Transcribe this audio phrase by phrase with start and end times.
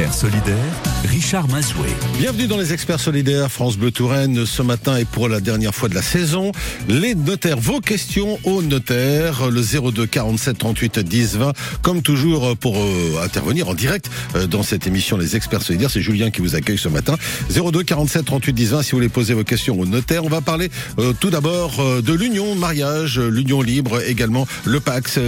[0.00, 1.88] experts solidaires, Richard Mazoué.
[2.18, 4.44] Bienvenue dans les experts solidaires France Bleu Touraine.
[4.44, 6.52] Ce matin et pour la dernière fois de la saison,
[6.88, 7.58] les notaires.
[7.58, 9.48] Vos questions aux notaires.
[9.48, 11.52] Le 02 47 38 10 20.
[11.80, 15.90] Comme toujours pour euh, intervenir en direct euh, dans cette émission Les experts solidaires.
[15.90, 17.16] C'est Julien qui vous accueille ce matin.
[17.48, 20.24] 02 47 38 10 20 si vous voulez poser vos questions aux notaires.
[20.24, 25.18] On va parler euh, tout d'abord de l'union mariage, l'union libre, également le Pax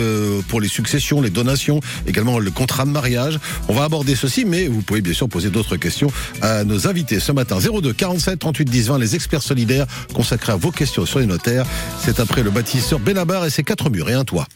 [0.49, 3.39] pour les successions, les donations, également le contrat de mariage.
[3.69, 6.09] On va aborder ceci, mais vous pouvez bien sûr poser d'autres questions
[6.41, 7.59] à nos invités ce matin.
[7.59, 11.67] 02 47 38 10 20, les experts solidaires consacrés à vos questions sur les notaires.
[12.05, 14.47] C'est après le bâtisseur Benabar et ses quatre murs et un toit.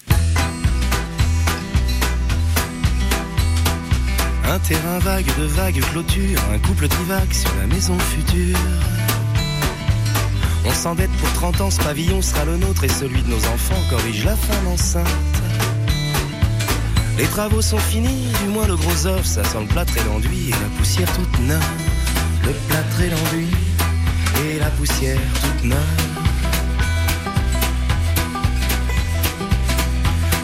[4.49, 8.59] Un terrain vague de vagues clôtures, un couple divague sur la maison future.
[10.65, 13.83] On s'endette pour 30 ans, ce pavillon sera le nôtre et celui de nos enfants
[13.91, 15.07] corrige la femme enceinte.
[17.19, 20.49] Les travaux sont finis, du moins le gros œuf, ça sent le plâtre et l'enduit
[20.49, 21.63] et la poussière toute neuve.
[22.45, 23.57] Le plâtre et l'enduit
[24.45, 26.27] et la poussière toute neuve.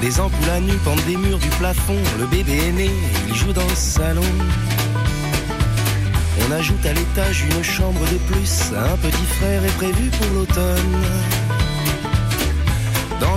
[0.00, 1.98] Des ampoules à nu pendent des murs du plafond.
[2.19, 2.91] Le bébé est né,
[3.28, 4.24] il joue dans le salon.
[6.48, 8.72] On ajoute à l'étage une chambre de plus.
[8.74, 11.02] Un petit frère est prévu pour l'automne.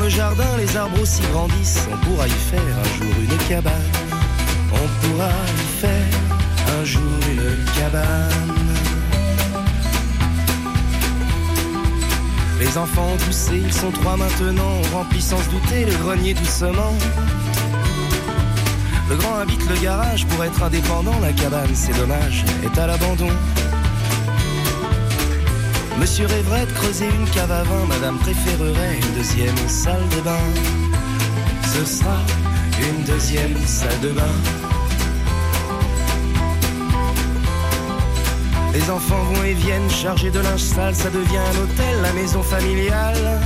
[0.10, 1.88] Jardin, les arbres aussi grandissent.
[1.92, 3.74] On pourra y faire un jour une cabane.
[4.72, 8.56] On pourra y faire un jour une cabane.
[12.60, 14.82] Les enfants ont poussé, ils sont trois maintenant.
[14.94, 16.94] On sans se douter le grenier doucement.
[19.10, 21.20] Le grand habite le garage pour être indépendant.
[21.22, 23.30] La cabane, c'est dommage, est à l'abandon.
[26.00, 27.86] Monsieur rêverait de creuser une cave à vin.
[27.88, 30.46] Madame préférerait une deuxième salle de bain.
[31.64, 32.18] Ce sera
[32.80, 34.36] une deuxième salle de bain.
[38.74, 42.44] Les enfants vont et viennent chargés de linge sale, ça devient un hôtel, la maison
[42.44, 43.40] familiale.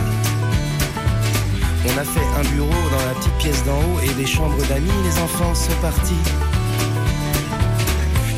[1.86, 4.90] On a fait un bureau dans la petite pièce d'en haut et des chambres d'amis,
[5.04, 6.49] les enfants sont partis.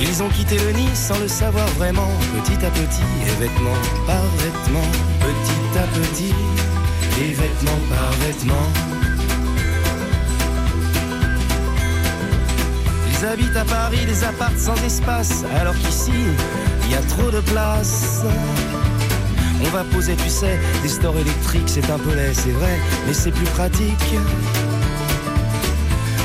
[0.02, 4.24] Ils ont quitté le nid sans le savoir vraiment, petit à petit, et vêtement par
[4.38, 4.88] vêtement,
[5.20, 6.34] petit à petit,
[7.22, 8.68] et vêtement par vêtement.
[13.12, 16.12] Ils habitent à Paris des apparts sans espace, alors qu'ici,
[16.86, 18.24] il y a trop de place.
[19.64, 23.14] On va poser, tu sais, des stores électriques, c'est un peu laid, c'est vrai, mais
[23.14, 24.16] c'est plus pratique.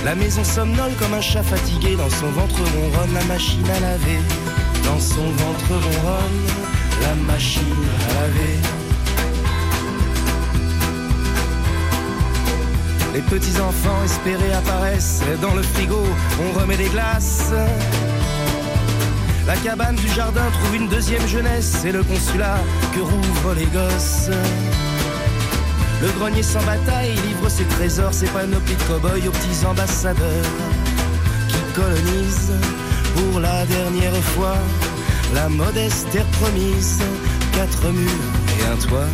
[0.06, 4.20] La maison somnole comme un chat fatigué, dans son ventre ronronne la machine à laver.
[4.84, 6.46] Dans son ventre ronronne
[7.02, 7.60] la machine
[8.08, 8.60] à laver.
[13.14, 16.04] Les petits enfants espérés apparaissent dans le frigo,
[16.40, 17.50] on remet des glaces.
[19.44, 22.60] La cabane du jardin trouve une deuxième jeunesse, c'est le consulat
[22.94, 24.30] que rouvrent les gosses.
[26.02, 30.44] Le grenier sans bataille livre ses trésors, ses panoplies de cow-boys aux petits ambassadeurs
[31.48, 32.52] qui colonisent
[33.14, 34.56] pour la dernière fois
[35.34, 37.00] la modeste terre promise,
[37.52, 38.10] quatre murs
[38.60, 39.08] et un toit.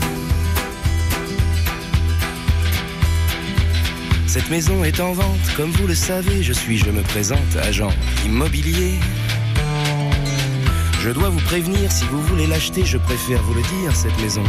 [4.26, 7.92] Cette maison est en vente, comme vous le savez, je suis, je me présente, agent
[8.24, 8.98] immobilier.
[11.00, 14.44] Je dois vous prévenir, si vous voulez l'acheter, je préfère vous le dire, cette maison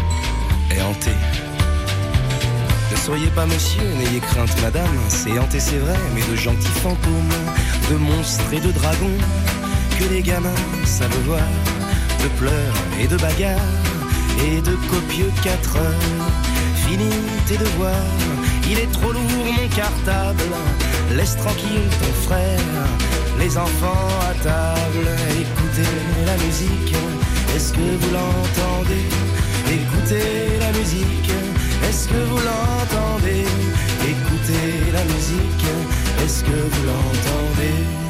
[0.72, 1.53] est hantée.
[2.94, 7.34] Ne soyez pas monsieur, n'ayez crainte madame, c'est hanté c'est vrai, mais de gentils fantômes,
[7.90, 9.18] de monstres et de dragons,
[9.98, 11.42] que les gamins savent voir,
[12.22, 13.58] de pleurs et de bagarres,
[14.46, 16.28] et de copieux quatre heures.
[16.88, 17.10] Fini
[17.48, 18.14] tes devoirs,
[18.70, 19.22] il est trop lourd
[19.58, 20.44] mon cartable,
[21.16, 22.60] laisse tranquille ton frère,
[23.40, 25.90] les enfants à table, écoutez
[26.28, 26.96] la musique,
[27.56, 29.08] est-ce que vous l'entendez?
[29.68, 31.32] Écoutez la musique,
[32.14, 33.46] que vous l'entendez.
[34.14, 35.66] Écoutez la musique,
[36.24, 38.03] est-ce que vous l'entendez?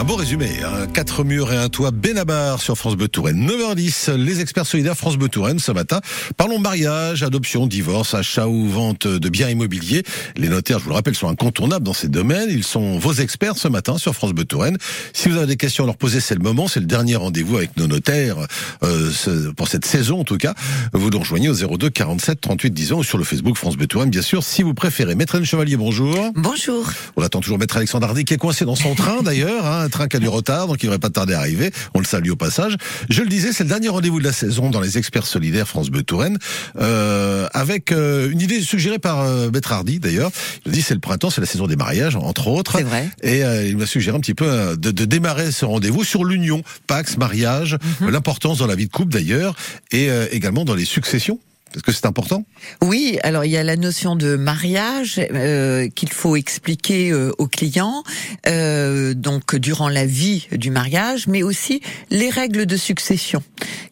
[0.00, 0.86] Un beau résumé, hein.
[0.94, 3.46] quatre murs et un toit Benabar sur France Bleu Touraine.
[3.46, 6.00] 9h10, les experts solidaires France Bleu Touraine ce matin.
[6.38, 10.02] Parlons mariage, adoption, divorce, achat ou vente de biens immobiliers.
[10.38, 12.48] Les notaires, je vous le rappelle, sont incontournables dans ces domaines.
[12.48, 14.78] Ils sont vos experts ce matin sur France Bleu Touraine.
[15.12, 16.66] Si vous avez des questions à leur poser, c'est le moment.
[16.66, 18.38] C'est le dernier rendez-vous avec nos notaires
[18.82, 19.10] euh,
[19.54, 20.54] pour cette saison en tout cas.
[20.94, 23.86] Vous nous rejoignez au 02 47 38 10 ans ou sur le Facebook France Bleu
[23.86, 25.14] Touraine, bien sûr, si vous préférez.
[25.14, 26.16] Maître Chevalier, bonjour.
[26.36, 26.90] Bonjour.
[27.16, 30.08] On attend toujours Maître Alexandre Hardy qui est coincé dans son train d'ailleurs, hein, train
[30.08, 31.70] qui a du retard, donc il ne devrait pas tarder à arriver.
[31.94, 32.76] On le salue au passage.
[33.08, 35.90] Je le disais, c'est le dernier rendez-vous de la saison dans les experts solidaires France
[35.90, 36.38] Bleu Touraine,
[36.80, 40.30] euh, avec euh, une idée suggérée par euh, d'ailleurs.
[40.66, 42.78] Il dit c'est le printemps, c'est la saison des mariages, entre autres.
[42.78, 43.08] C'est vrai.
[43.22, 46.24] Et euh, il m'a suggéré un petit peu euh, de, de démarrer ce rendez-vous sur
[46.24, 48.10] l'union, Pax, mariage, Mhm.
[48.10, 49.54] l'importance dans la vie de couple d'ailleurs,
[49.90, 51.38] et également dans les successions.
[51.74, 52.44] Est-ce que c'est important?
[52.82, 57.46] Oui, alors il y a la notion de mariage euh, qu'il faut expliquer euh, aux
[57.46, 58.02] clients,
[58.48, 61.80] euh, donc durant la vie du mariage, mais aussi
[62.10, 63.42] les règles de succession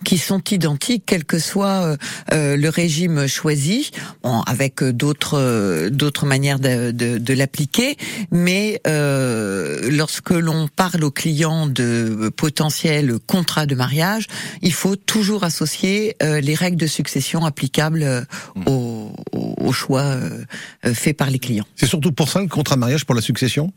[0.04, 1.96] qui sont identiques quel que soit euh,
[2.32, 3.90] euh, le régime choisi,
[4.22, 7.96] bon, avec d'autres euh, d'autres manières de, de, de l'appliquer,
[8.32, 14.26] mais lorsque l'on parle aux clients de potentiels contrats de mariage,
[14.62, 17.67] il faut toujours associer les règles de succession applicables
[18.02, 18.22] euh,
[18.66, 20.44] au, au- au choix euh,
[20.86, 21.66] euh, fait par les clients.
[21.76, 23.72] C'est surtout pour ça le contrat de mariage pour la succession?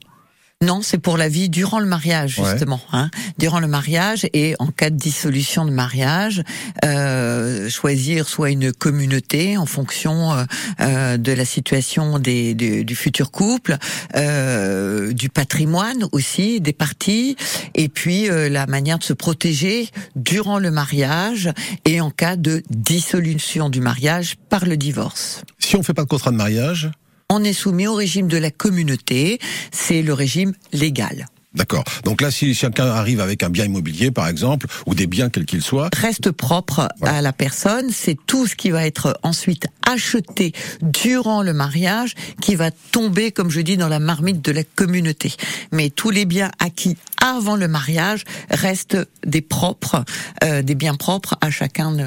[0.61, 2.51] Non, c'est pour la vie durant le mariage Ouais.
[2.51, 2.79] justement.
[2.93, 3.09] Hein,
[3.39, 6.43] durant le mariage et en cas de dissolution de mariage,
[6.85, 10.43] euh, choisir soit une communauté en fonction euh,
[10.79, 13.77] euh, de la situation des, du, du futur couple,
[14.15, 17.35] euh, du patrimoine aussi des parties,
[17.73, 21.49] et puis euh, la manière de se protéger durant le mariage
[21.85, 25.41] et en cas de dissolution du mariage par le divorce.
[25.59, 26.91] Si on fait pas de contrat de mariage,
[27.33, 29.39] On est soumis au régime de la communauté,
[29.71, 31.27] c'est le régime légal.
[31.55, 31.83] D'accord.
[32.03, 35.45] Donc là, si chacun arrive avec un bien immobilier, par exemple, ou des biens quels
[35.45, 40.53] qu'ils soient, reste propre à la personne, c'est tout ce qui va être ensuite acheté
[40.81, 45.33] durant le mariage qui va tomber, comme je dis, dans la marmite de la communauté.
[45.71, 50.03] Mais tous les biens acquis avant le mariage restent des propres,
[50.43, 52.03] euh, des biens propres à chacun de-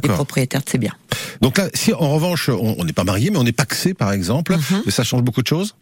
[0.00, 0.94] des propriétaires de ces biens.
[1.40, 4.56] Donc là, si en revanche on n'est pas marié, mais on est paxé par exemple,
[4.56, 4.90] Mhm.
[4.90, 5.74] ça change beaucoup de choses?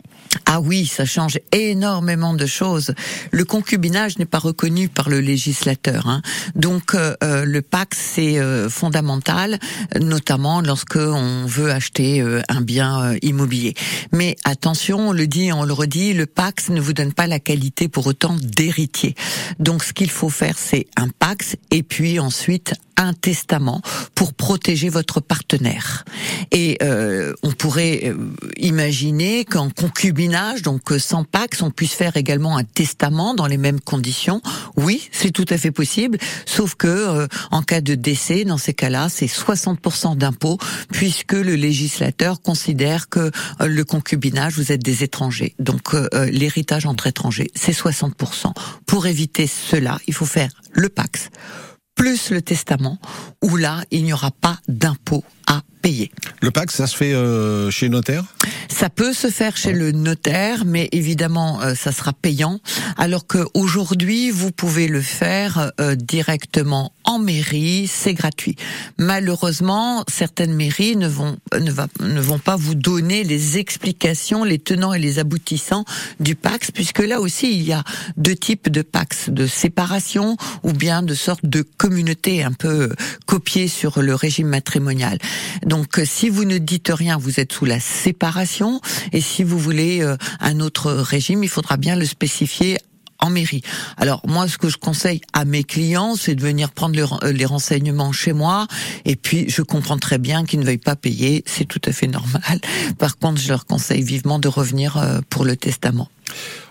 [0.46, 2.94] Ah oui, ça change énormément de choses.
[3.30, 6.22] Le concubinage n'est pas reconnu par le législateur, hein.
[6.54, 9.58] donc euh, euh, le pacte c'est euh, fondamental,
[10.00, 13.74] notamment lorsque on veut acheter euh, un bien euh, immobilier.
[14.12, 17.40] Mais attention, on le dit, on le redit, le pacte ne vous donne pas la
[17.40, 19.14] qualité pour autant d'héritier.
[19.58, 23.80] Donc ce qu'il faut faire, c'est un pacte et puis ensuite un testament
[24.16, 26.04] pour protéger votre partenaire.
[26.50, 28.12] Et euh, on pourrait
[28.56, 30.17] imaginer qu'en concubinage,
[30.62, 34.42] donc euh, sans Pax, on puisse faire également un testament dans les mêmes conditions.
[34.76, 38.74] Oui, c'est tout à fait possible, sauf que euh, en cas de décès, dans ces
[38.74, 40.58] cas-là, c'est 60% d'impôts,
[40.90, 43.30] puisque le législateur considère que
[43.60, 45.54] euh, le concubinage, vous êtes des étrangers.
[45.60, 48.52] Donc euh, euh, l'héritage entre étrangers, c'est 60%.
[48.86, 51.30] Pour éviter cela, il faut faire le Pax
[51.98, 52.98] plus le testament,
[53.42, 56.10] où là, il n'y aura pas d'impôt à payer.
[56.40, 58.24] Le pax, ça se fait euh, chez le notaire?
[58.68, 62.60] Ça peut se faire chez le notaire, mais évidemment, euh, ça sera payant.
[62.96, 68.56] Alors que aujourd'hui, vous pouvez le faire euh, directement en mairie, c'est gratuit.
[68.98, 74.58] Malheureusement, certaines mairies ne vont ne, va, ne vont pas vous donner les explications, les
[74.58, 75.84] tenants et les aboutissants
[76.20, 77.82] du Pax, puisque là aussi il y a
[78.16, 82.90] deux types de Pax, de séparation ou bien de sorte de communauté un peu
[83.24, 85.18] copiée sur le régime matrimonial.
[85.64, 88.82] Donc, euh, si vous ne dites rien, vous êtes sous la séparation,
[89.12, 92.76] et si vous voulez euh, un autre régime, il faudra bien le spécifier
[93.20, 93.62] en mairie.
[93.96, 97.20] Alors moi, ce que je conseille à mes clients, c'est de venir prendre le ren-
[97.22, 98.66] euh, les renseignements chez moi.
[99.06, 102.06] Et puis, je comprends très bien qu'ils ne veuillent pas payer, c'est tout à fait
[102.06, 102.60] normal.
[102.98, 106.10] Par contre, je leur conseille vivement de revenir euh, pour le testament.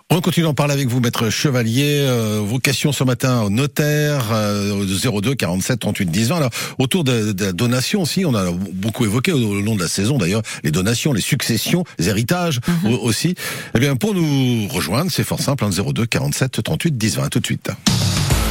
[0.09, 1.99] On continue d'en parler avec vous, maître Chevalier.
[2.07, 6.37] Euh, vos questions ce matin au notaire, euh, au 02 47 38 10 20.
[6.37, 6.49] Alors,
[6.79, 9.89] autour de, de la donation aussi, on a beaucoup évoqué au, au long de la
[9.89, 13.35] saison d'ailleurs, les donations, les successions, les héritages au- aussi.
[13.75, 17.23] Eh bien, pour nous rejoindre, c'est fort simple, hein, 02 47 38 10 20.
[17.25, 17.69] À Tout de suite.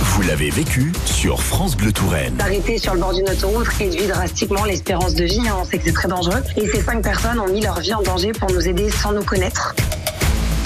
[0.02, 2.34] Vous l'avez vécu sur France Bleu Touraine.
[2.38, 5.40] S'arrêter sur le bord d'une autoroute réduit drastiquement l'espérance de vie.
[5.48, 5.56] hein.
[5.62, 6.42] On sait que c'est très dangereux.
[6.58, 9.24] Et ces cinq personnes ont mis leur vie en danger pour nous aider sans nous
[9.24, 9.74] connaître.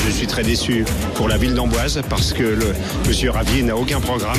[0.06, 2.74] Je suis très déçu pour la ville d'Amboise parce que le
[3.06, 4.38] monsieur Ravier n'a aucun programme.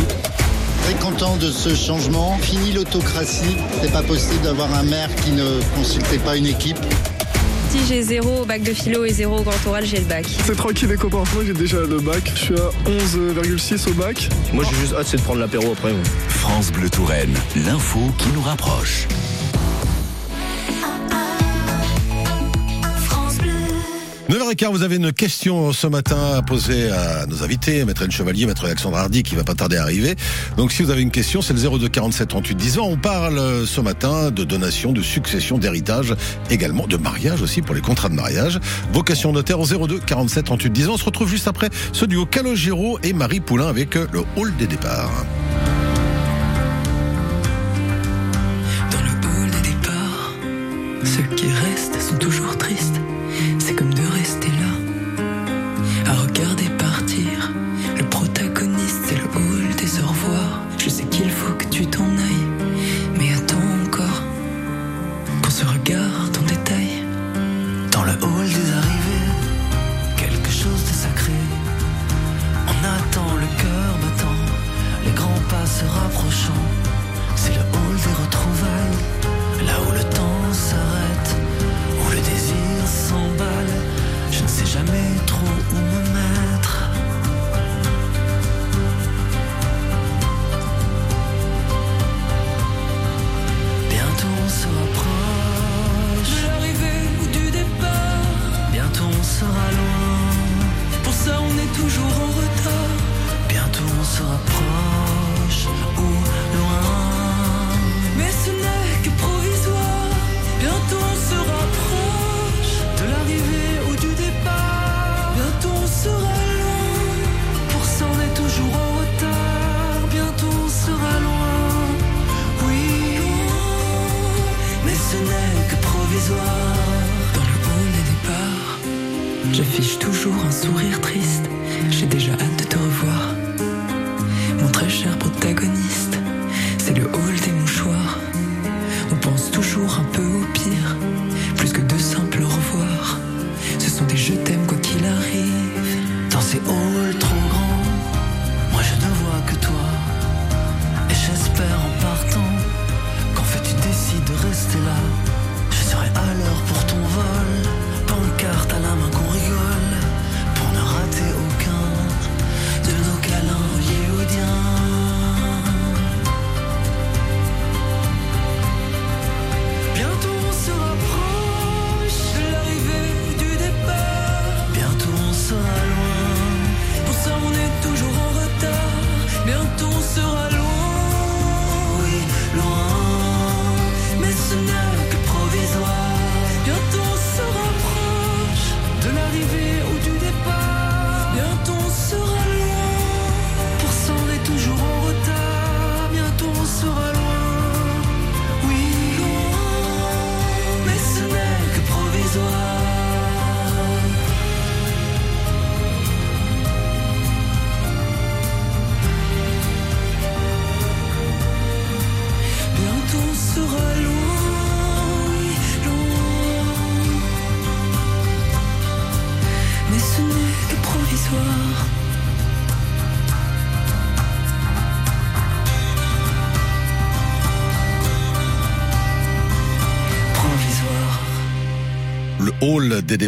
[0.84, 2.38] Très content de ce changement.
[2.42, 3.56] Fini l'autocratie.
[3.82, 6.80] C'est pas possible d'avoir un maire qui ne consultait pas une équipe.
[7.70, 10.26] Si j'ai zéro au bac de philo et zéro au grand oral, j'ai le bac.
[10.46, 14.28] C'est tranquille les copains, moi j'ai déjà le bac, je suis à 11,6 au bac.
[14.52, 15.94] Moi j'ai juste hâte c'est de prendre l'apéro après.
[16.28, 19.08] France Bleu Touraine, l'info qui nous rapproche.
[24.32, 28.64] 9h15, vous avez une question ce matin à poser à nos invités, Maître Chevalier, Maître
[28.64, 30.16] Alexandre Hardy, qui va pas tarder à arriver.
[30.56, 32.88] Donc si vous avez une question, c'est le 02 47 38 10 ans.
[32.88, 36.16] On parle euh, ce matin de donation, de succession, d'héritage,
[36.50, 38.62] également de mariage aussi pour les contrats de mariage.
[38.94, 40.94] Vocation notaire au 02 47 38 10 ans.
[40.94, 44.56] On se retrouve juste après ce duo Calogero et Marie Poulain avec euh, le hall
[44.56, 45.26] des départs.
[48.92, 50.34] Dans le hall des départs,
[51.04, 53.02] ceux qui restent sont toujours tristes.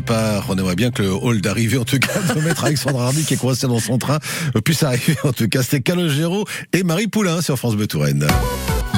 [0.10, 3.36] On aimerait bien que le hall d'arrivée, en tout cas, de Maître Alexandre Hardy, qui
[3.36, 4.20] est coincé dans son train,
[4.64, 5.16] puisse arriver.
[5.24, 8.28] En tout cas, c'était Calogero et Marie Poulain sur France Bleu Touraine.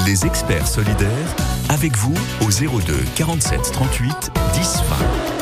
[0.05, 1.35] Les experts solidaires,
[1.69, 5.34] avec vous au 02 47 38 10 20.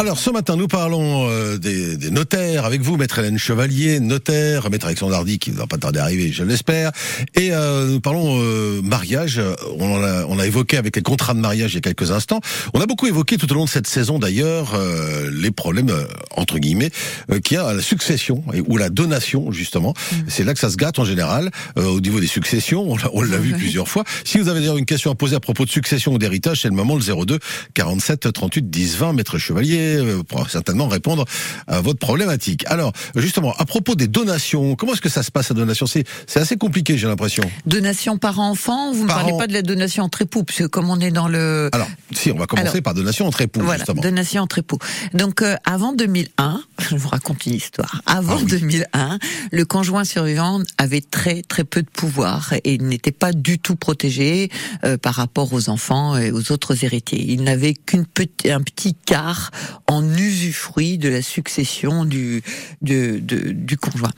[0.00, 4.70] Alors ce matin, nous parlons euh, des, des notaires avec vous, maître Hélène Chevalier, notaire,
[4.70, 6.90] maître Alexandre Hardy qui ne va pas tarder à arriver, je l'espère.
[7.36, 9.42] Et euh, nous parlons euh, mariage.
[9.78, 12.12] On en a, on a évoqué avec les contrats de mariage il y a quelques
[12.12, 12.40] instants.
[12.72, 15.92] On a beaucoup évoqué tout au long de cette saison d'ailleurs euh, les problèmes
[16.34, 16.90] entre guillemets
[17.30, 19.92] euh, qu'il y a à la succession et, ou la donation justement.
[20.28, 22.90] C'est là que ça se gâte en général euh, au niveau des successions.
[22.90, 24.04] On l'a, on l'a vu plusieurs fois.
[24.24, 26.68] Si vous avez d'ailleurs une question à poser à propos de succession ou d'héritage, c'est
[26.68, 27.38] le moment le 02
[27.74, 31.24] 47 38 10 20, maître Chevalier euh, pourra certainement répondre
[31.66, 32.64] à votre problématique.
[32.66, 35.86] Alors, justement, à propos des donations, comment est-ce que ça se passe la donation?
[35.86, 37.42] C'est c'est assez compliqué, j'ai l'impression.
[37.66, 40.58] Donation par enfant, vous ne Par parlez an- pas de la donation entre époux, parce
[40.58, 41.68] que comme on est dans le...
[41.72, 44.00] Alors, si, on va commencer Alors, par donation entre époux, Voilà, justement.
[44.02, 44.78] donation entre époux.
[45.14, 48.02] Donc euh, avant 2001, je vous raconte une histoire.
[48.06, 48.46] Avant Ah oui.
[48.46, 49.18] 2001,
[49.52, 53.76] le conjoint survivant avait très très peu de pouvoir et il n'était pas du tout
[53.76, 54.50] protégé
[54.84, 57.24] euh, par rapport aux enfants et aux autres héritiers.
[57.28, 59.50] Il n'avait qu'une petit un petit quart
[59.90, 62.42] en usufruit de la succession du
[62.80, 64.12] de, du conjoint.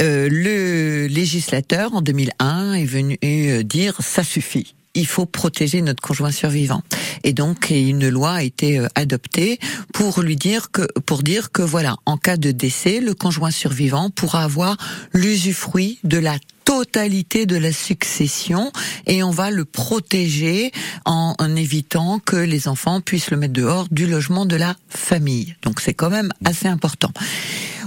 [0.00, 4.74] Euh, le législateur en 2001 est venu euh, dire ça suffit.
[4.94, 6.82] Il faut protéger notre conjoint survivant.
[7.22, 9.58] Et donc une loi a été euh, adoptée
[9.92, 14.10] pour lui dire que pour dire que voilà, en cas de décès, le conjoint survivant
[14.10, 14.76] pourra avoir
[15.12, 18.72] l'usufruit de la totalité de la succession
[19.06, 20.72] et on va le protéger
[21.04, 25.56] en, en, évitant que les enfants puissent le mettre dehors du logement de la famille.
[25.62, 27.12] Donc c'est quand même assez important.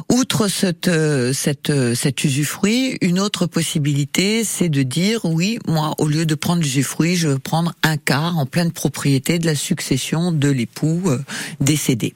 [0.09, 5.95] Outre cette, euh, cette, euh, cet usufruit, une autre possibilité, c'est de dire oui, moi,
[5.97, 9.55] au lieu de prendre l'usufruit, je veux prendre un quart en pleine propriété de la
[9.55, 11.19] succession de l'époux euh,
[11.59, 12.13] décédé.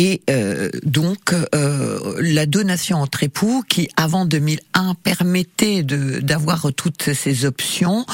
[0.00, 7.44] Et euh, donc euh, la donation entre époux, qui avant 2001 permettait d'avoir toutes ces
[7.44, 8.06] options,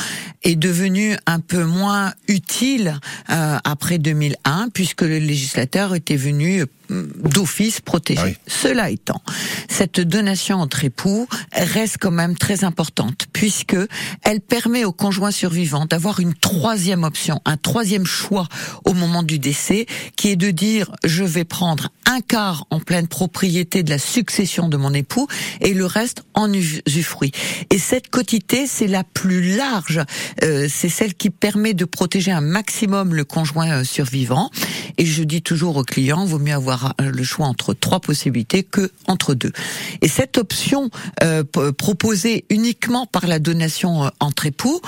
[0.44, 2.98] est devenue un peu moins utile
[3.28, 8.36] euh, après 2001, puisque le législateur était venu d'office protéger.
[8.36, 9.22] Ah Cela étant,
[9.68, 13.76] cette donation entre époux reste quand même très importante puisque
[14.22, 18.48] elle permet au conjoint survivant d'avoir une troisième option, un troisième choix
[18.84, 19.86] au moment du décès,
[20.16, 24.68] qui est de dire je vais prendre un quart en pleine propriété de la succession
[24.68, 25.26] de mon époux
[25.60, 27.32] et le reste en usufruit.
[27.70, 30.00] Et cette quotité, c'est la plus large,
[30.42, 34.50] euh, c'est celle qui permet de protéger un maximum le conjoint euh, survivant.
[34.98, 38.62] Et je dis toujours aux clients, vaut mieux avoir euh, le choix entre trois possibilités
[38.62, 39.52] que entre deux.
[40.00, 40.90] Et cette option
[41.22, 41.44] euh,
[41.76, 44.80] proposée uniquement par la donation euh, entre époux,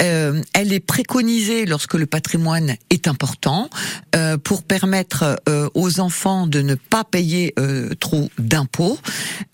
[0.00, 3.68] euh, elle est préconisée lorsque le patrimoine est important
[4.14, 7.54] euh, pour permettre euh, aux enfants de ne pas payer
[8.00, 8.98] trop d'impôts.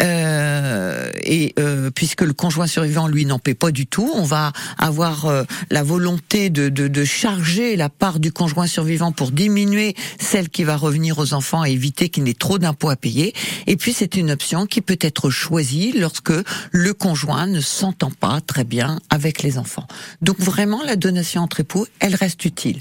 [0.01, 1.55] et
[1.95, 6.51] puisque le conjoint survivant lui n'en paie pas du tout, on va avoir la volonté
[6.51, 11.19] de, de, de charger la part du conjoint survivant pour diminuer celle qui va revenir
[11.19, 13.35] aux enfants et éviter qu'il n'ait trop d'impôts à payer.
[13.67, 16.33] Et puis c'est une option qui peut être choisie lorsque
[16.71, 19.87] le conjoint ne s'entend pas très bien avec les enfants.
[20.23, 22.81] Donc vraiment la donation entre époux, elle reste utile.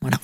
[0.00, 0.18] Voilà.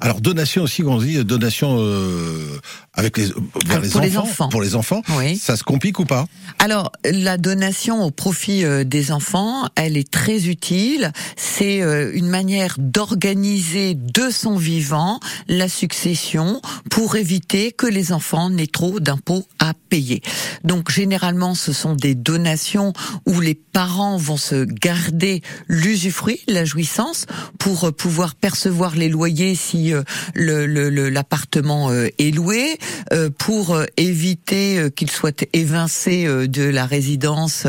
[0.00, 2.60] Alors donation aussi, on dit donation euh,
[2.94, 3.26] avec les,
[3.66, 4.48] vers les, pour enfants, les enfants.
[4.48, 5.36] Pour les enfants, oui.
[5.36, 6.26] ça se complique ou pas?
[6.58, 11.12] Alors la donation au profit euh, des enfants, elle est très utile.
[11.36, 16.60] C'est euh, une manière d'organiser de son vivant la succession
[16.90, 20.22] pour éviter que les enfants n'aient trop d'impôts à payer.
[20.62, 22.92] Donc généralement, ce sont des donations
[23.26, 27.26] où les parents vont se garder l'usufruit, la jouissance,
[27.58, 29.92] pour pouvoir percevoir les loyers si
[30.34, 32.83] l'appartement le, le, est loué, euh,
[33.38, 37.66] pour éviter euh, qu'ils soient évincés euh, de la résidence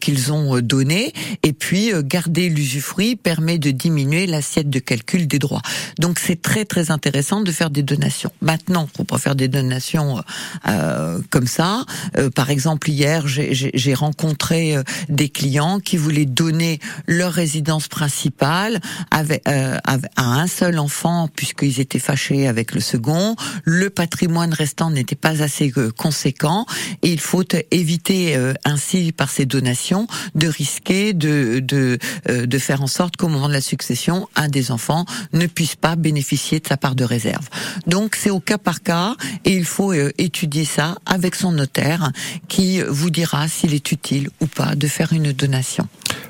[0.00, 5.62] qu'ils ont donnée, et puis garder l'usufruit permet de diminuer l'assiette de calcul des droits.
[5.98, 8.30] Donc c'est très très intéressant de faire des donations.
[8.40, 10.22] Maintenant, faut pas faire des donations
[10.68, 11.84] euh, comme ça.
[12.16, 14.76] Euh, par exemple, hier, j'ai rencontré
[15.08, 21.80] des clients qui voulaient donner leur résidence principale avec, euh, à un seul enfant puisqu'ils
[21.80, 23.36] étaient fâchés avec le second.
[23.64, 26.66] Le patrimoine restant n'était pas assez euh, conséquent
[27.02, 32.82] et il faut éviter euh, ainsi par ces donations de risquer de de, euh, faire
[32.82, 36.66] en sorte qu'au moment de la succession, un des enfants ne puisse pas bénéficier de
[36.66, 37.48] sa part de réserve.
[37.86, 42.12] Donc c'est au cas par cas et il faut étudier ça avec son notaire
[42.48, 45.88] qui vous dira s'il est utile ou pas de faire une donation.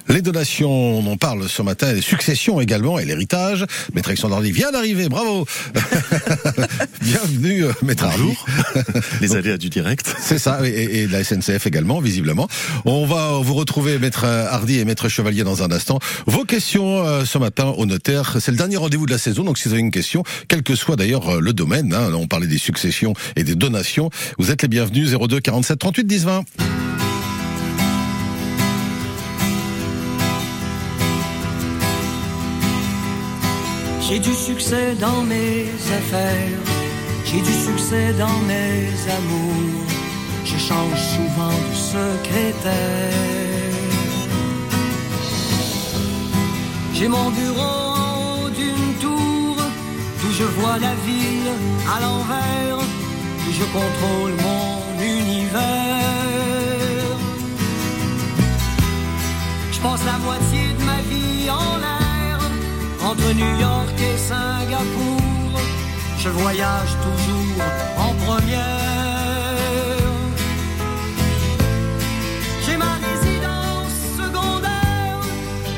[0.08, 3.64] Les donations, on en parle ce matin, les successions également et l'héritage.
[3.94, 5.46] Maître Alexandre vient d'arriver, bravo
[7.00, 8.37] Bienvenue, euh, Maître Hardy.
[9.20, 10.14] Les aléas du direct.
[10.20, 12.48] C'est ça, et, et, la SNCF également, visiblement.
[12.85, 15.98] On va vous retrouver, Maître Hardy et Maître Chevalier, dans un instant.
[16.27, 19.59] Vos questions euh, ce matin au notaire, c'est le dernier rendez-vous de la saison, donc
[19.59, 22.46] si vous avez une question, quel que soit d'ailleurs euh, le domaine, hein, on parlait
[22.46, 26.44] des successions et des donations, vous êtes les bienvenus, 02 47 38 10 20.
[34.09, 36.59] J'ai du succès dans mes affaires,
[37.24, 39.87] j'ai du succès dans mes amours.
[40.44, 43.12] Je change souvent de secrétaire.
[46.94, 49.56] J'ai mon bureau en haut d'une tour,
[50.20, 51.52] d'où je vois la ville
[51.94, 55.62] à l'envers, où je contrôle mon univers.
[59.72, 62.38] Je passe la moitié de ma vie en l'air
[63.04, 65.21] entre New York et Singapour,
[66.24, 67.64] je voyage toujours
[67.98, 69.98] en première.
[72.64, 75.20] J'ai ma résidence secondaire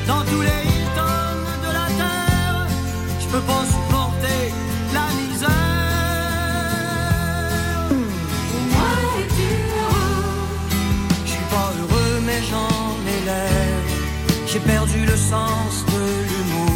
[0.05, 2.67] dans tous les Hilton de la terre.
[3.21, 4.41] Je peux pas supporter
[4.93, 5.49] la misère.
[8.73, 10.27] Moi, es-tu heureux?
[11.25, 13.79] Je suis pas heureux, mais j'en ai l'air.
[14.45, 16.75] J'ai perdu le sens de l'humour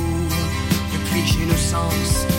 [1.60, 2.39] sens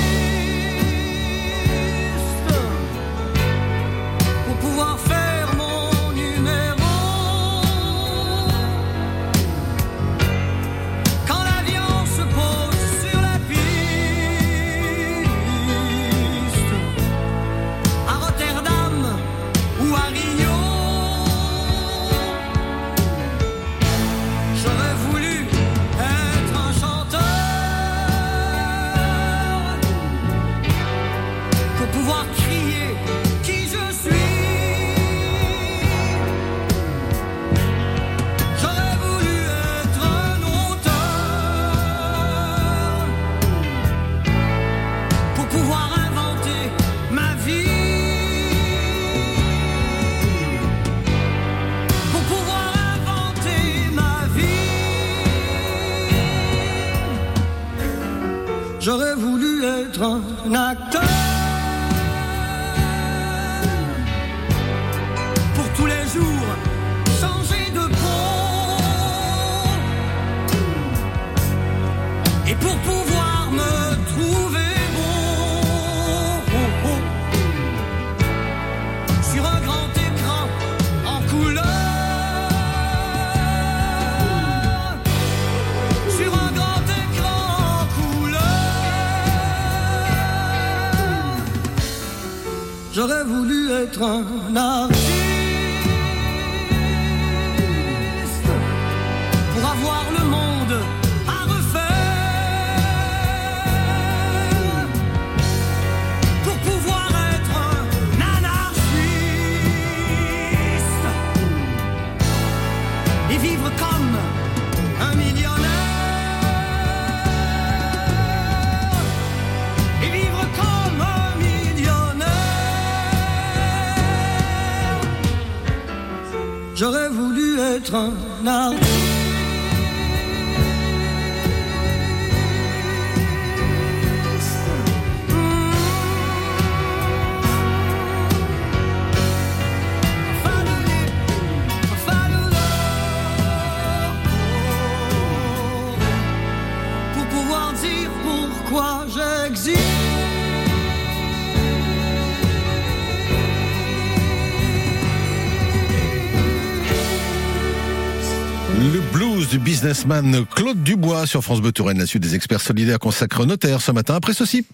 [159.91, 163.81] businessman Claude Dubois sur France Bleu Touraine, la suite des experts solidaires consacrés aux notaires
[163.81, 164.65] ce matin après ceci.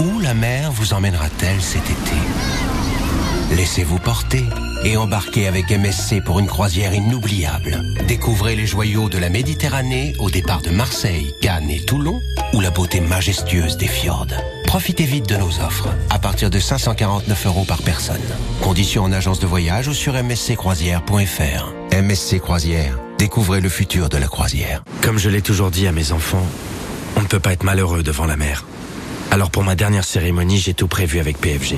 [0.00, 2.16] Où la mer vous emmènera-t-elle cet été?
[3.56, 4.44] Laissez-vous porter
[4.84, 7.80] et embarquez avec MSC pour une croisière inoubliable.
[8.08, 12.20] Découvrez les joyaux de la Méditerranée au départ de Marseille, Cannes et Toulon
[12.54, 14.26] ou la beauté majestueuse des fjords.
[14.66, 18.16] Profitez vite de nos offres à partir de 549 euros par personne.
[18.62, 21.83] Conditions en agence de voyage ou sur msccroisière.fr.
[21.94, 24.82] MSC Croisière, découvrez le futur de la croisière.
[25.00, 26.44] Comme je l'ai toujours dit à mes enfants,
[27.14, 28.64] on ne peut pas être malheureux devant la mer.
[29.30, 31.76] Alors pour ma dernière cérémonie, j'ai tout prévu avec PFG,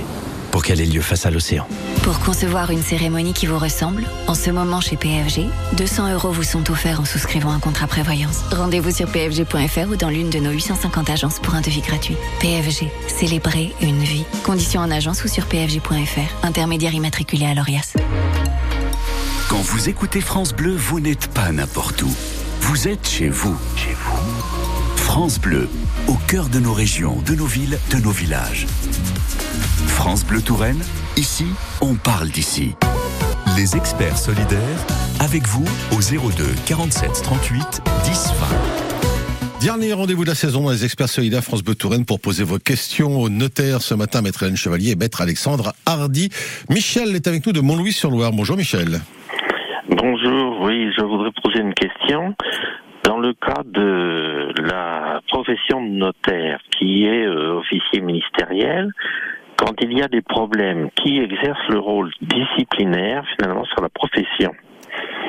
[0.53, 1.69] pour qu'elle ait lieu face à l'océan.
[2.03, 6.45] Pour concevoir une cérémonie qui vous ressemble, en ce moment chez PFG, 200 euros vous
[6.45, 8.41] sont offerts en souscrivant un contrat prévoyance.
[8.51, 12.17] Rendez-vous sur pfg.fr ou dans l'une de nos 850 agences pour un devis gratuit.
[12.41, 14.25] PFG, célébrer une vie.
[14.45, 16.47] Conditions en agence ou sur pfg.fr.
[16.47, 17.93] Intermédiaire immatriculé à l'ORIAS.
[19.49, 22.13] Quand vous écoutez France Bleu, vous n'êtes pas n'importe où.
[22.63, 23.57] Vous êtes chez vous.
[23.77, 24.97] Chez vous.
[24.97, 25.69] France Bleu,
[26.09, 28.67] au cœur de nos régions, de nos villes, de nos villages.
[29.87, 30.83] France Bleu Touraine,
[31.17, 31.47] ici,
[31.81, 32.75] on parle d'ici.
[33.57, 34.87] Les experts solidaires,
[35.21, 38.47] avec vous au 02 47 38 10 20.
[39.61, 42.59] Dernier rendez-vous de la saison dans les experts solidaires France Bleu Touraine pour poser vos
[42.59, 46.31] questions au notaire ce matin, maître Hélène Chevalier et maître Alexandre Hardy.
[46.69, 48.33] Michel est avec nous de Montlouis-sur-Loire.
[48.33, 49.01] Bonjour Michel.
[49.89, 52.35] Bonjour, oui, je voudrais poser une question.
[53.05, 58.91] Dans le cas de la profession de notaire, qui est euh, officier ministériel,
[59.57, 64.53] quand il y a des problèmes, qui exerce le rôle disciplinaire finalement sur la profession?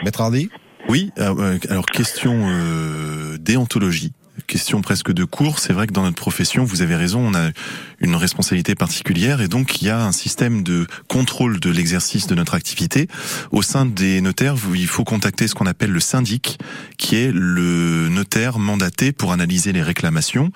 [0.03, 0.49] Maître Hardy?
[0.89, 4.13] Oui, euh, alors question euh, déontologie.
[4.47, 5.59] Question presque de cours.
[5.59, 7.51] C'est vrai que dans notre profession, vous avez raison, on a
[7.99, 12.35] une responsabilité particulière et donc il y a un système de contrôle de l'exercice de
[12.35, 13.07] notre activité.
[13.51, 16.57] Au sein des notaires, il faut contacter ce qu'on appelle le syndic,
[16.97, 20.51] qui est le notaire mandaté pour analyser les réclamations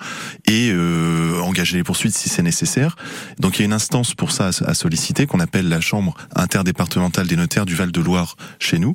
[0.46, 2.96] et euh, engager les poursuites si c'est nécessaire.
[3.38, 6.14] Donc il y a une instance pour ça à à solliciter qu'on appelle la chambre
[6.34, 8.94] interdépartementale des notaires du Val-de-Loire chez nous.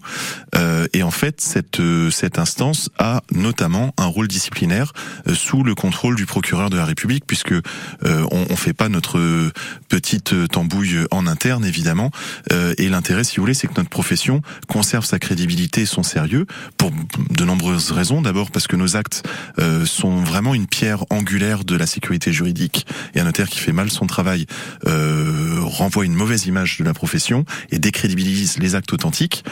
[0.55, 4.86] Euh, et en fait, cette euh, cette instance a notamment un rôle disciplinaire
[5.27, 7.61] euh, sous le contrôle du procureur de la République, puisque euh,
[8.03, 9.51] on, on fait pas notre
[9.89, 12.11] petite tambouille en interne évidemment.
[12.51, 16.03] Euh, et l'intérêt, si vous voulez, c'est que notre profession conserve sa crédibilité et son
[16.03, 16.45] sérieux
[16.77, 16.91] pour
[17.29, 18.21] de nombreuses raisons.
[18.21, 19.27] D'abord parce que nos actes
[19.85, 22.85] sont vraiment une pierre angulaire de la sécurité juridique.
[23.15, 24.45] Et un notaire qui fait mal son travail
[24.85, 29.43] renvoie une mauvaise image de la profession et décrédibilise les actes authentiques.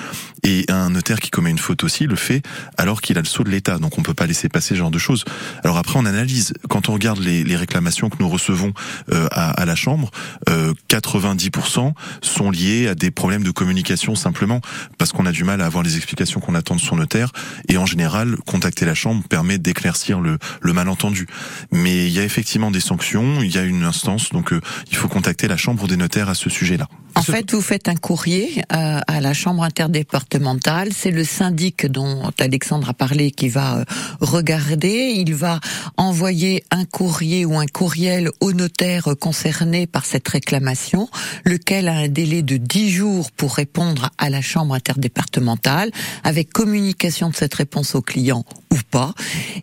[0.44, 2.42] Et un notaire qui commet une faute aussi le fait
[2.78, 3.78] alors qu'il a le sceau de l'État.
[3.78, 5.25] Donc on peut pas laisser passer ce genre de choses.
[5.64, 6.54] Alors après on analyse.
[6.70, 8.74] Quand on regarde les, réclamations que nous recevons
[9.12, 10.12] euh, à, la Chambre,
[10.50, 14.60] euh, 90% sont liés à des problèmes de communication simplement
[14.98, 17.32] parce qu'on a du mal à avoir les explications qu'on attend de son notaire.
[17.70, 21.28] Et en général, contacter la Chambre permet d'éclaircir le, le malentendu.
[21.72, 24.62] Mais il y a effectivement des sanctions, il y a une instance, donc euh,
[24.92, 26.88] il faut contacter la Chambre des notaires à ce sujet-là.
[27.18, 30.90] En fait, vous faites un courrier euh, à la chambre interdépartementale.
[30.94, 33.86] C'est le syndic dont Alexandre a parlé qui va euh,
[34.20, 35.14] regarder.
[35.18, 35.62] Il va
[35.96, 41.08] envoyer un courrier ou un courriel au notaire concerné par cette réclamation,
[41.46, 45.92] lequel a un délai de 10 jours pour répondre à la chambre interdépartementale,
[46.26, 48.44] avec communication de cette réponse au client
[48.76, 49.14] ou pas.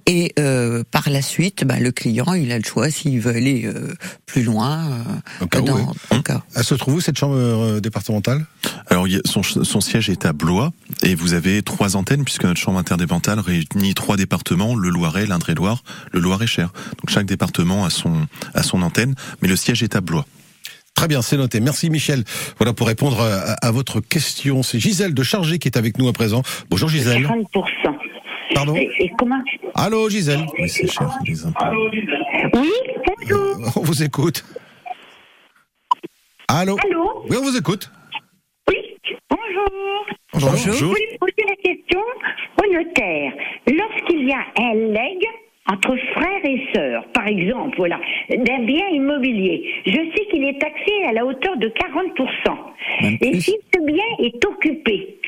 [0.07, 3.64] Et euh, par la suite, bah, le client, il a le choix s'il veut aller
[3.66, 3.94] euh,
[4.27, 4.87] plus loin.
[4.90, 5.85] euh, Au cas où, dans- oui.
[6.18, 6.42] au cas.
[6.57, 8.44] Elle se trouve où cette chambre euh, départementale?
[8.88, 10.72] Alors son, son siège est à Blois
[11.03, 15.83] et vous avez trois antennes puisque notre chambre interdépartementale réunit trois départements, le Loiret, l'Indre-et-Loire,
[16.12, 16.72] le Loir-et-Cher.
[16.98, 20.27] Donc chaque département a son, a son antenne, mais le siège est à Blois.
[20.94, 21.61] Très bien, c'est noté.
[21.61, 22.22] Merci Michel.
[22.59, 24.62] Voilà pour répondre à, à votre question.
[24.62, 26.42] C'est Gisèle de Chargé qui est avec nous à présent.
[26.68, 27.22] Bonjour Gisèle.
[27.27, 27.44] 40%.
[28.55, 29.41] Pardon Et, et comment
[29.75, 30.47] Allô Gisèle.
[30.59, 31.65] Oui, c'est cher, les impôts.
[32.55, 32.71] Oui,
[33.07, 33.57] bonjour.
[33.77, 34.45] On vous écoute.
[36.49, 37.91] Allô Allô Oui, on vous écoute.
[39.31, 40.07] Bonjour.
[40.35, 40.73] Bonjour.
[40.75, 42.01] Je voulais poser la question
[42.62, 43.33] au notaire.
[43.67, 45.27] Lorsqu'il y a un legs
[45.69, 47.99] entre frères et sœurs, par exemple, voilà,
[48.31, 53.19] d'un bien immobilier, je sais qu'il est taxé à la hauteur de 40%.
[53.21, 55.19] Et si ce bien est occupé,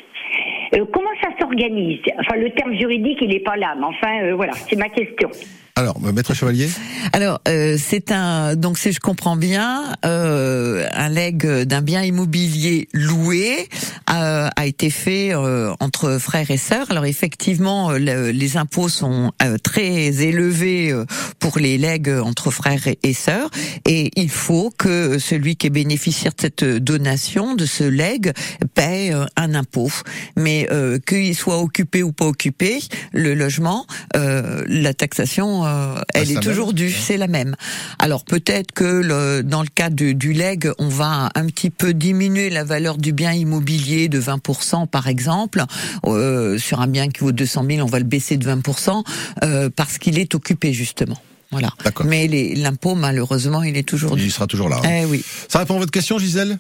[0.75, 2.01] euh, comment ça s'organise?
[2.19, 5.31] Enfin, le terme juridique, il n'est pas là, mais enfin, euh, voilà, c'est ma question.
[5.77, 6.69] Alors, euh, maître Chevalier
[7.13, 12.87] Alors, euh, c'est un donc si je comprends bien, euh, un leg d'un bien immobilier
[12.93, 13.69] loué
[14.09, 16.93] euh, a été fait euh, entre frères et sœurs.
[16.93, 20.95] Alors effectivement, euh, le- les impôts sont euh, très élevés
[21.41, 23.51] pour les legs entre frères et, sœurs,
[23.85, 28.33] et il faut que celui qui est bénéficiaire de cette donation, de ce leg,
[28.75, 29.91] paie un impôt.
[30.37, 30.69] Mais
[31.05, 32.79] qu'il soit occupé ou pas occupé,
[33.13, 37.55] le logement, la taxation, euh, elle c'est est toujours due, c'est la même.
[37.99, 41.95] Alors peut-être que le, dans le cas du, du leg, on va un petit peu
[41.95, 45.63] diminuer la valeur du bien immobilier de 20% par exemple.
[46.07, 49.03] Euh, sur un bien qui vaut 200 000, on va le baisser de 20%
[49.43, 51.17] euh, parce qu'il est occupé justement.
[51.51, 51.69] Voilà.
[52.05, 54.25] Mais l'impôt, malheureusement, il est toujours dû.
[54.25, 54.81] Il sera toujours là.
[54.85, 55.01] hein.
[55.03, 55.23] Eh oui.
[55.49, 56.59] Ça répond à votre question Gisèle?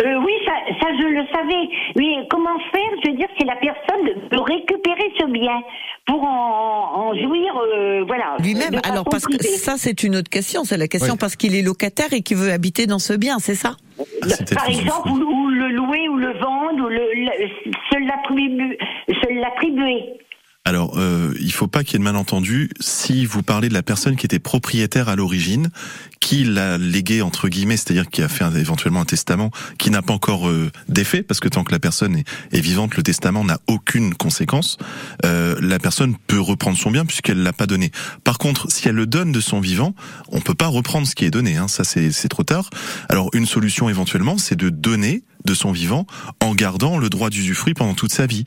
[0.00, 0.32] Euh, oui,
[1.08, 1.68] je le savais.
[1.96, 5.62] Mais comment faire Je veux dire, c'est la personne de récupérer ce bien
[6.06, 8.36] pour en, en jouir, euh, voilà.
[8.40, 11.18] Lui-même, alors parce que ça c'est une autre question, c'est la question Oui.
[11.18, 13.76] parce qu'il est locataire et qu'il veut habiter dans ce bien, c'est ça?
[14.54, 17.48] Par exemple, ou, ou le louer, ou le vendre, ou le, le-
[17.90, 20.04] se l'attribuer.
[20.66, 22.70] Alors, euh, il faut pas qu'il y ait de malentendu.
[22.80, 25.68] Si vous parlez de la personne qui était propriétaire à l'origine,
[26.18, 30.02] qui l'a légué entre guillemets, c'est-à-dire qui a fait un- éventuellement un testament, qui n'a
[30.02, 32.16] pas encore euh, d'effet, parce que tant que la personne
[32.52, 34.76] est, vivante, le testament n'a aucune conséquence.
[35.24, 37.92] euh, la personne peut reprendre son bien puisqu'elle l'a pas donné.
[38.24, 39.94] Par contre, si elle le donne de son vivant,
[40.30, 41.58] on peut pas reprendre ce qui est donné.
[41.58, 42.70] Hein, ça, c'est trop tard.
[43.08, 46.08] Alors, une solution éventuellement, c'est de donner de son vivant
[46.40, 48.44] en gardant le droit d'usufruit pendant toute sa vie.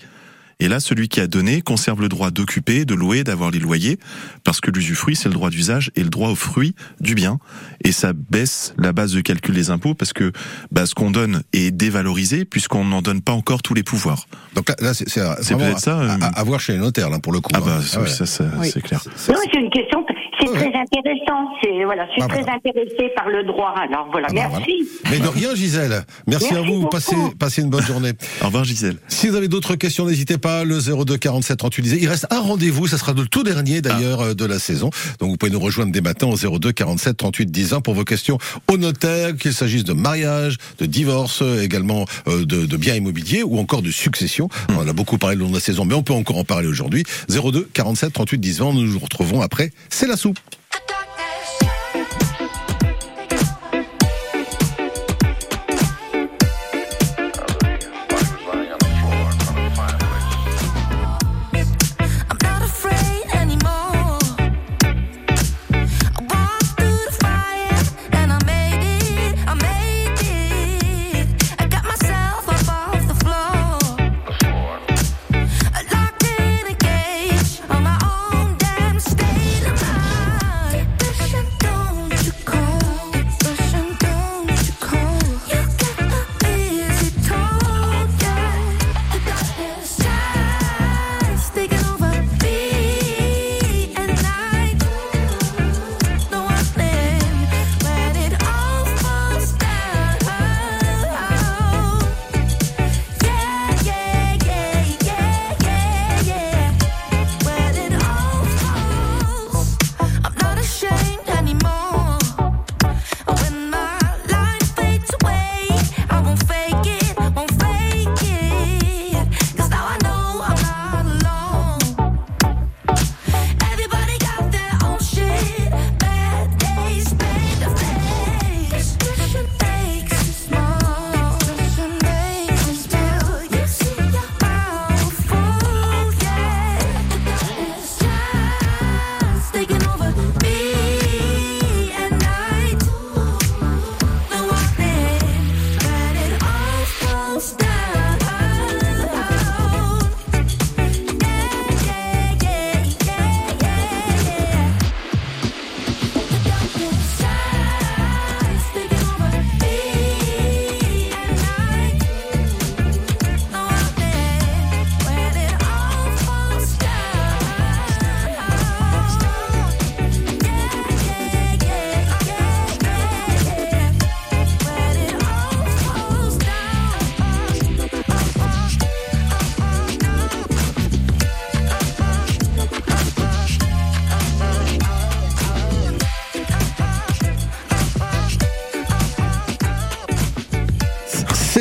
[0.62, 3.98] Et là, celui qui a donné conserve le droit d'occuper, de louer, d'avoir les loyers,
[4.44, 7.40] parce que l'usufruit, c'est le droit d'usage et le droit au fruit du bien.
[7.86, 10.34] Et ça baisse la base de calcul des impôts, parce que
[10.72, 14.26] bah, ce qu'on donne est dévalorisé, puisqu'on n'en donne pas encore tous les pouvoirs.
[14.56, 15.98] Donc là, là, c'est c'est C'est vraiment peut-être ça.
[15.98, 17.52] à, euh, à- à voir chez les notaires, là, pour le coup.
[17.54, 17.64] Ah hein.
[17.66, 18.08] bah, ça, ouais.
[18.10, 18.70] ça, ça, Oui.
[18.74, 19.02] c'est clair.
[19.30, 20.06] Non, c'est une question.
[20.40, 21.48] C'est très intéressant.
[21.64, 22.54] C'est voilà, je suis Ah, très voilà.
[22.56, 23.74] intéressée par le droit.
[23.78, 24.88] Alors voilà, Ah bah, merci.
[25.12, 26.04] Mais de rien, Gisèle.
[26.28, 26.88] Merci, Merci à vous.
[26.88, 28.12] Passez, passez une bonne journée.
[28.42, 28.98] Au revoir, Gisèle.
[29.08, 31.98] Si vous avez d'autres questions, n'hésitez pas le 02 47 38 10.
[32.02, 34.90] Il reste un rendez-vous, ça sera le tout dernier d'ailleurs euh, de la saison.
[35.20, 38.38] Donc vous pouvez nous rejoindre dès maintenant au 02 47 38 10 pour vos questions
[38.72, 43.44] au notaire, qu'il s'agisse de mariage, de divorce, euh, également euh, de, de biens immobiliers
[43.44, 44.50] ou encore de succession.
[44.70, 46.44] On en a beaucoup parlé le long de la saison, mais on peut encore en
[46.44, 47.04] parler aujourd'hui.
[47.30, 49.72] 02 47 38 10 Nous nous retrouvons après.
[49.90, 50.29] C'est la soupe.
[50.34, 50.60] Tschüss.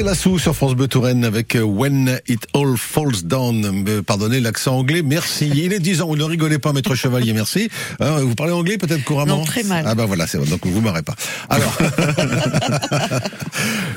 [0.08, 3.84] C'est la sous sur France Bleu Touraine avec euh, When It All Falls Down.
[3.86, 5.50] Euh, Pardonnez l'accent anglais, merci.
[5.54, 7.68] Il est 10 ans, ne rigolez pas, maître Chevalier, merci.
[8.00, 9.36] Hein, vous parlez anglais peut-être couramment?
[9.36, 9.84] Non, très mal.
[9.86, 11.14] Ah bah voilà, c'est donc vous m'aurez pas.
[11.50, 11.76] Alors,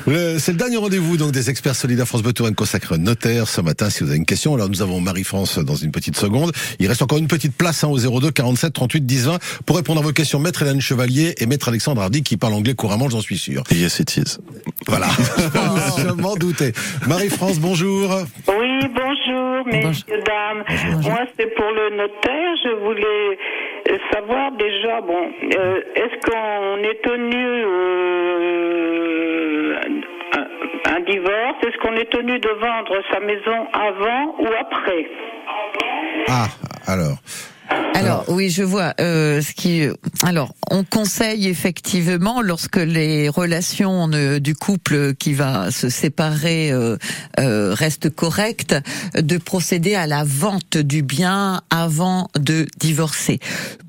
[0.38, 3.62] c'est le dernier rendez-vous donc des experts solidaires France Bleu Touraine consacré au notaire ce
[3.62, 3.88] matin.
[3.88, 6.52] Si vous avez une question, alors nous avons Marie-France dans une petite seconde.
[6.78, 10.02] Il reste encore une petite place hein, au 02 47 38 10 20 pour répondre
[10.02, 10.40] à vos questions.
[10.40, 13.64] Maître Hélène Chevalier et Maître Alexandre Hardy qui parle anglais couramment, j'en suis sûr.
[13.70, 14.36] Yes, it is.
[14.88, 15.06] Voilà,
[15.98, 16.72] je m'en doutais.
[17.08, 18.10] Marie-France, bonjour.
[18.48, 20.64] Oui, bonjour, messieurs, dames.
[21.02, 22.56] Moi, c'est pour le notaire.
[22.64, 23.38] Je voulais
[24.12, 27.44] savoir déjà, bon, euh, est-ce qu'on est tenu
[28.46, 29.76] euh,
[30.36, 31.58] un, un divorce?
[31.66, 35.06] Est-ce qu'on est tenu de vendre sa maison avant ou après?
[36.28, 36.46] Ah,
[36.86, 37.16] alors.
[37.94, 38.94] Alors oui, je vois.
[39.00, 39.86] Euh, ce qui,
[40.24, 46.96] alors, on conseille effectivement lorsque les relations ne- du couple qui va se séparer euh,
[47.38, 48.74] euh, restent correctes,
[49.14, 53.38] de procéder à la vente du bien avant de divorcer.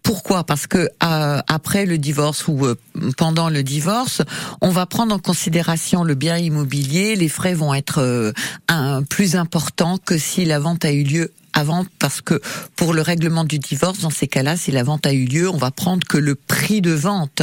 [0.03, 0.43] Pourquoi?
[0.43, 2.75] Parce que euh, après le divorce ou euh,
[3.17, 4.21] pendant le divorce,
[4.61, 7.15] on va prendre en considération le bien immobilier.
[7.15, 8.31] Les frais vont être euh,
[8.67, 12.41] un, plus importants que si la vente a eu lieu avant parce que
[12.75, 15.57] pour le règlement du divorce, dans ces cas-là, si la vente a eu lieu, on
[15.57, 17.41] va prendre que le prix de vente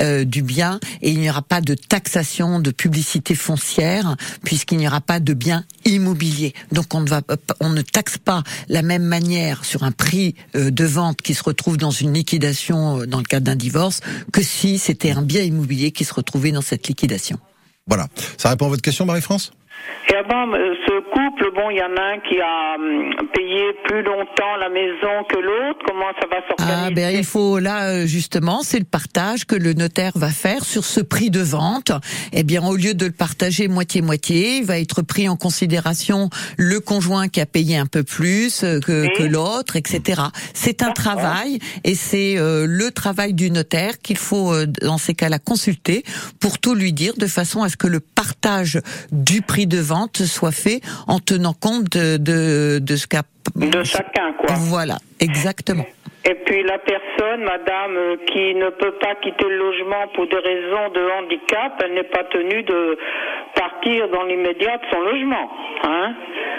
[0.00, 4.86] euh, du bien et il n'y aura pas de taxation de publicité foncière puisqu'il n'y
[4.86, 6.54] aura pas de bien immobilier.
[6.72, 7.22] Donc on ne va,
[7.60, 11.42] on ne taxe pas la même manière sur un prix euh, de vente qui se
[11.42, 14.00] retrouve dans une liquidation euh, dans le cadre d'un divorce
[14.32, 17.38] que si c'était un bien immobilier qui se retrouvait dans cette liquidation.
[17.86, 18.08] Voilà.
[18.36, 19.52] Ça répond à votre question, Marie-France?
[20.08, 23.62] Et avant, euh, ce couple, bon, il y en a un qui a hum, payé
[23.84, 25.78] plus longtemps la maison que l'autre.
[25.86, 26.86] Comment ça va s'organiser?
[26.86, 30.64] Ah ben il faut là euh, justement c'est le partage que le notaire va faire
[30.64, 31.92] sur ce prix de vente.
[32.32, 36.28] Eh bien au lieu de le partager moitié moitié, il va être pris en considération
[36.56, 40.22] le conjoint qui a payé un peu plus euh, que, que l'autre, etc.
[40.54, 45.14] C'est un travail et c'est euh, le travail du notaire qu'il faut euh, dans ces
[45.14, 46.04] cas-là consulter
[46.40, 48.80] pour tout lui dire de façon à ce que le partage
[49.12, 53.22] du prix de vente soit fait en tenant compte de, de, de ce qu'a...
[53.56, 54.54] De chacun, quoi.
[54.56, 55.84] Voilà, exactement.
[56.24, 60.88] Et puis la personne, madame, qui ne peut pas quitter le logement pour des raisons
[60.94, 62.98] de handicap, elle n'est pas tenue de
[63.54, 65.50] partir dans l'immédiat de son logement.
[65.82, 66.14] Hein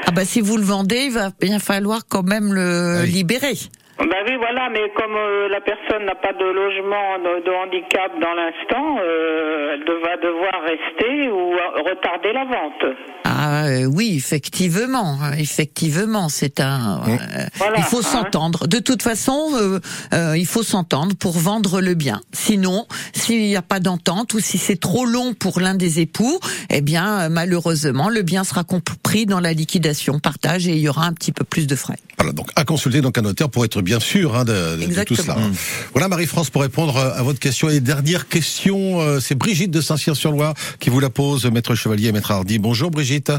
[0.07, 3.53] Ah bah si vous le vendez, il va bien falloir quand même le libérer.
[4.01, 8.11] Ben oui, voilà, mais comme euh, la personne n'a pas de logement de, de handicap
[8.19, 12.97] dans l'instant, euh, elle va devoir rester ou euh, retarder la vente.
[13.25, 17.01] Ah euh, oui, effectivement, effectivement, c'est un.
[17.07, 18.01] euh, Voilà, il faut hein.
[18.01, 18.67] s'entendre.
[18.67, 19.79] De toute façon, euh,
[20.13, 22.21] euh, il faut s'entendre pour vendre le bien.
[22.33, 26.39] Sinon, s'il n'y a pas d'entente ou si c'est trop long pour l'un des époux,
[26.71, 31.05] eh bien, malheureusement, le bien sera compris dans la liquidation partage et il y aura
[31.05, 31.97] un petit peu plus de frais.
[32.17, 35.03] Voilà, donc à consulter donc un notaire pour être bien sûr hein, de, de- de
[35.03, 35.35] tout cela.
[35.37, 35.51] hein.
[35.93, 37.69] Voilà Marie-France pour répondre euh, à votre question.
[37.69, 42.11] Et dernière question, euh, c'est Brigitte de Saint-Cyr-sur-Loire qui vous la pose, Maître Chevalier et
[42.11, 42.59] Maître Hardy.
[42.59, 43.31] Bonjour Brigitte.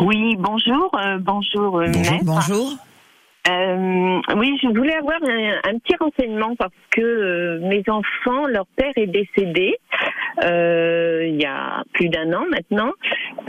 [0.00, 2.12] Oui, bonjour, euh, bonjour, euh, Bonjour.
[2.12, 2.24] maître.
[2.24, 2.76] Bonjour.
[3.46, 8.66] Euh, oui, je voulais avoir un, un petit renseignement parce que euh, mes enfants, leur
[8.74, 9.76] père est décédé
[10.42, 12.92] euh, il y a plus d'un an maintenant.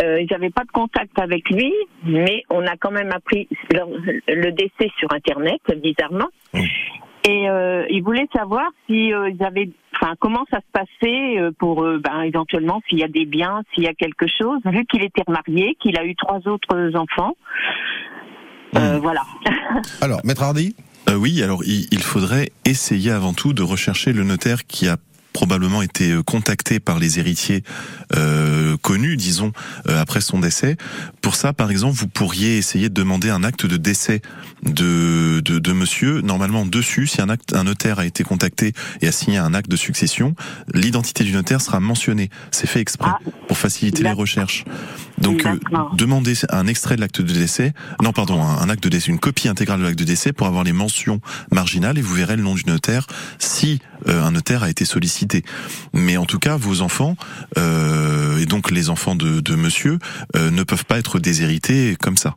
[0.04, 1.74] Euh, ils n'avaient pas de contact avec lui,
[2.04, 3.88] mais on a quand même appris leur-
[4.28, 6.28] le décès sur Internet, bizarrement.
[7.28, 11.52] Et euh, ils voulaient savoir si euh, ils avaient, enfin, comment ça se passait euh,
[11.58, 14.86] pour eux, ben, éventuellement s'il y a des biens, s'il y a quelque chose, vu
[14.86, 17.34] qu'il était remarié, qu'il a eu trois autres enfants.
[18.78, 19.23] Euh, voilà.
[20.01, 20.76] Alors, Maître Hardy?
[21.09, 24.97] Euh, oui, alors il, il faudrait essayer avant tout de rechercher le notaire qui a
[25.36, 27.61] probablement été euh, contacté par les héritiers
[28.15, 29.51] euh, connus, disons,
[29.89, 30.77] euh, après son décès.
[31.21, 34.21] Pour ça, par exemple, vous pourriez essayer de demander un acte de décès
[34.63, 36.21] de, de, de monsieur.
[36.21, 38.71] Normalement, dessus, si un, acte, un notaire a été contacté
[39.01, 40.36] et a signé un acte de succession,
[40.73, 42.29] l'identité du notaire sera mentionnée.
[42.51, 43.11] C'est fait exprès
[43.49, 44.63] pour faciliter les recherches.
[45.17, 45.57] Donc, euh,
[45.97, 49.19] demandez un extrait de l'acte de décès, non, pardon, un, un acte de décès, une
[49.19, 51.19] copie intégrale de l'acte de décès pour avoir les mentions
[51.51, 53.05] marginales et vous verrez le nom du notaire
[53.38, 55.24] si un notaire a été sollicité.
[55.93, 57.15] Mais en tout cas, vos enfants
[57.57, 59.99] euh, et donc les enfants de, de monsieur
[60.36, 62.36] euh, ne peuvent pas être déshérités comme ça.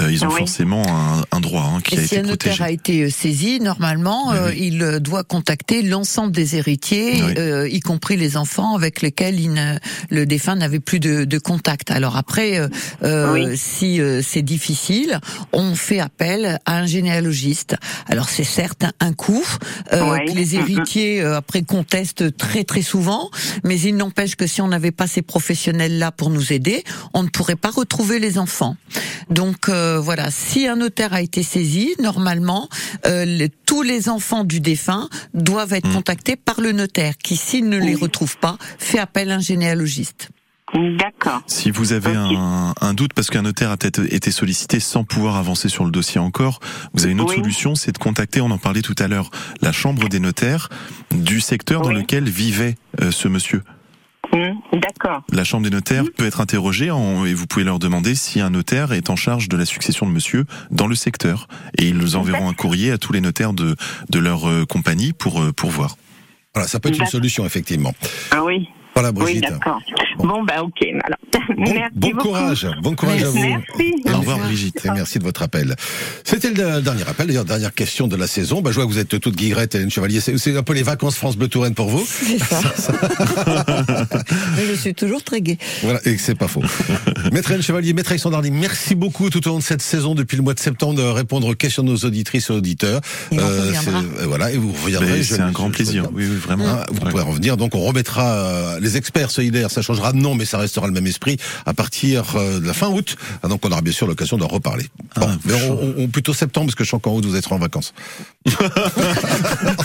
[0.00, 0.38] Euh, ils ont Oui.
[0.38, 2.64] forcément un, un droit hein, qui Et a si été un notaire protégé.
[2.64, 7.34] a été euh, saisi, normalement, euh, il doit contacter l'ensemble des héritiers, Oui.
[7.38, 9.76] euh, y compris les enfants avec lesquels il ne-
[10.10, 11.90] le défunt n'avait plus de, de contact.
[11.90, 12.60] Alors après,
[13.02, 13.56] Oui.
[13.56, 15.18] si euh, c'est difficile,
[15.52, 17.76] on fait appel à un généalogiste.
[18.06, 19.44] Alors c'est certes un, coût
[19.92, 20.24] euh, Ouais.
[20.26, 23.30] que les héritiers euh, après contestent très très souvent,
[23.64, 27.22] mais il n'empêche que si on n'avait pas ces professionnels là pour nous aider, on
[27.22, 28.76] ne pourrait pas retrouver les enfants.
[29.28, 32.68] Donc euh, voilà, si un notaire a été saisi, normalement,
[33.06, 37.68] euh, les- tous les enfants du défunt doivent être contactés par le notaire, qui s'il
[37.68, 40.28] ne les retrouve pas, fait appel à un généalogiste.
[40.74, 41.42] D'accord.
[41.46, 45.36] Si vous avez un, un doute parce qu'un notaire a peut-être été sollicité sans pouvoir
[45.36, 46.60] avancer sur le dossier encore,
[46.94, 47.40] vous avez une autre Oui.
[47.40, 49.30] solution, c'est de contacter, on en parlait tout à l'heure,
[49.62, 50.68] la chambre des notaires
[51.10, 53.62] du secteur dans lequel vivait euh, ce monsieur.
[54.32, 55.24] Hum, D'accord.
[55.32, 58.50] La chambre des notaires peut être interrogée en- et vous pouvez leur demander si un
[58.50, 61.48] notaire est en charge de la succession de monsieur dans le secteur.
[61.78, 63.74] Et ils nous enverront un courrier à tous les notaires de,
[64.08, 65.96] de leur euh, compagnie pour, euh, pour voir.
[66.54, 67.92] Voilà, ça peut être une solution, effectivement.
[68.30, 68.68] Ah oui.
[69.00, 69.44] Voilà, Oui, Brigitte.
[69.48, 69.80] d'accord.
[70.18, 70.86] Bon, ben ok.
[71.04, 71.18] Alors,
[71.56, 72.22] merci Bon beaucoup.
[72.28, 73.38] courage, bon courage à vous.
[73.38, 73.94] Merci.
[74.12, 75.74] Au revoir Brigitte, et merci de votre appel.
[76.22, 78.60] C'était le dernier appel, d'ailleurs dernière question de la saison.
[78.60, 80.20] Bah, je vois que vous êtes toute guillerette, Hélène Chevalier.
[80.20, 82.04] C'est un peu les vacances France Bleu Touraine pour vous.
[82.06, 82.60] C'est ça.
[84.56, 85.56] Mais je suis toujours très gai.
[85.82, 86.62] Voilà, et que c'est pas faux.
[87.32, 90.42] Maître Hélène Chevalier, Maître Alexandre merci beaucoup tout au long de cette saison, depuis le
[90.42, 93.00] mois de septembre, de répondre aux questions de nos auditrices et auditeurs.
[93.30, 94.02] c'est- reviendra.
[94.20, 95.22] euh, voilà, et vous reviendrez.
[95.22, 96.04] C'est un grand plaisir.
[96.12, 96.66] Oui, oui, vraiment.
[96.68, 97.56] Hein, vous pourrez revenir.
[97.56, 99.70] Donc, on remettra euh, les experts solidaires.
[99.70, 101.36] Ça changera de nom, mais ça restera le même esprit
[101.66, 103.16] à partir euh, de la fin août.
[103.42, 104.86] Ah, donc, on aura bien sûr l'occasion d'en reparler.
[105.16, 107.50] Bon, mais on, on- on- plutôt septembre, parce que je sens qu'en août, vous êtes
[107.52, 107.92] en vacances.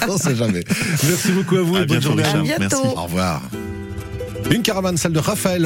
[0.08, 0.64] on sait jamais.
[1.08, 1.76] Merci beaucoup à vous.
[1.76, 2.24] À et bonne bientôt, journée.
[2.54, 2.82] À bientôt.
[2.84, 2.98] Merci.
[2.98, 3.42] Au revoir.
[4.52, 5.64] Une caravane, celle de Raphaël.